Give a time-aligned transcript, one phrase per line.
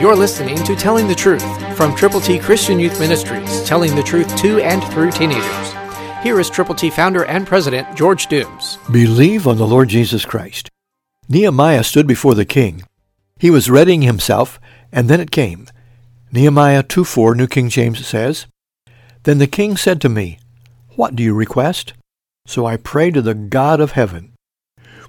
[0.00, 4.36] You're listening to Telling the Truth from Triple T Christian Youth Ministries, telling the truth
[4.36, 5.72] to and through teenagers.
[6.22, 8.78] Here is Triple T founder and president George Dooms.
[8.92, 10.70] Believe on the Lord Jesus Christ.
[11.28, 12.84] Nehemiah stood before the king.
[13.40, 14.60] He was readying himself,
[14.92, 15.66] and then it came.
[16.30, 18.46] Nehemiah 2.4 New King James says,
[19.24, 20.38] Then the king said to me,
[20.90, 21.94] What do you request?
[22.46, 24.34] So I prayed to the God of heaven.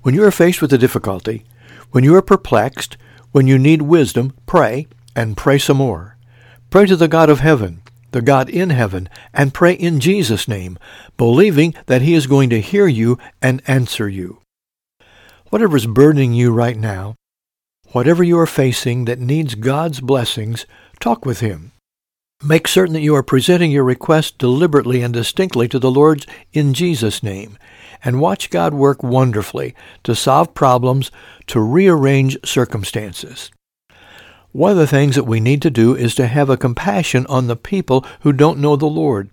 [0.00, 1.44] When you are faced with a difficulty,
[1.90, 2.96] when you are perplexed,
[3.32, 6.16] when you need wisdom, pray, and pray some more.
[6.70, 10.78] Pray to the God of heaven, the God in heaven, and pray in Jesus' name,
[11.16, 14.40] believing that He is going to hear you and answer you.
[15.50, 17.14] Whatever is burdening you right now,
[17.92, 20.66] whatever you are facing that needs God's blessings,
[21.00, 21.72] talk with Him.
[22.44, 26.72] Make certain that you are presenting your request deliberately and distinctly to the Lord in
[26.72, 27.58] Jesus' name,
[28.04, 29.74] and watch God work wonderfully
[30.04, 31.10] to solve problems,
[31.48, 33.50] to rearrange circumstances.
[34.52, 37.48] One of the things that we need to do is to have a compassion on
[37.48, 39.30] the people who don't know the Lord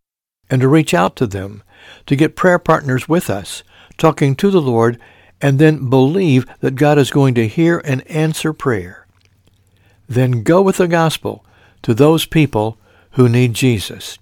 [0.49, 1.61] and to reach out to them,
[2.07, 3.61] to get prayer partners with us,
[3.99, 4.99] talking to the Lord,
[5.39, 9.05] and then believe that God is going to hear and answer prayer.
[10.09, 11.45] Then go with the gospel
[11.83, 12.79] to those people
[13.16, 14.19] who need Jesus.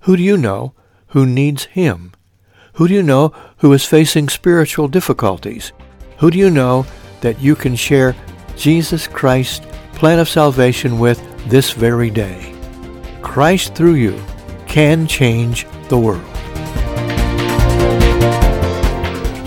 [0.00, 0.72] Who do you know
[1.08, 2.12] who needs Him?
[2.74, 5.72] Who do you know who is facing spiritual difficulties?
[6.18, 6.86] Who do you know
[7.20, 8.14] that you can share
[8.56, 12.54] Jesus Christ's plan of salvation with this very day?
[13.22, 14.22] Christ through you
[14.66, 16.29] can change the world.